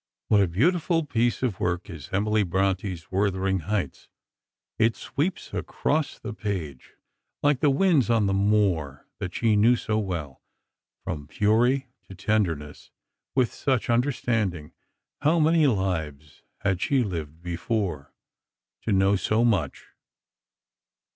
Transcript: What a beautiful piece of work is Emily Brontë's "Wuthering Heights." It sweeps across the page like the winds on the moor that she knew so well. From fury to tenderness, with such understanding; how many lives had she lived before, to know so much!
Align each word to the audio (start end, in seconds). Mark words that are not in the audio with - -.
What 0.29 0.41
a 0.41 0.47
beautiful 0.47 1.05
piece 1.05 1.43
of 1.43 1.59
work 1.59 1.87
is 1.87 2.09
Emily 2.11 2.43
Brontë's 2.43 3.11
"Wuthering 3.11 3.59
Heights." 3.65 4.09
It 4.79 4.95
sweeps 4.95 5.53
across 5.53 6.17
the 6.17 6.33
page 6.33 6.95
like 7.43 7.59
the 7.59 7.69
winds 7.69 8.09
on 8.09 8.25
the 8.25 8.33
moor 8.33 9.05
that 9.19 9.35
she 9.35 9.55
knew 9.55 9.75
so 9.75 9.99
well. 9.99 10.41
From 11.03 11.27
fury 11.27 11.85
to 12.09 12.15
tenderness, 12.15 12.89
with 13.35 13.53
such 13.53 13.91
understanding; 13.91 14.73
how 15.21 15.39
many 15.39 15.67
lives 15.67 16.41
had 16.61 16.81
she 16.81 17.03
lived 17.03 17.43
before, 17.43 18.11
to 18.81 18.91
know 18.91 19.15
so 19.15 19.45
much! 19.45 19.89